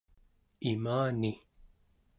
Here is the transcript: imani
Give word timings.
imani 0.71 1.33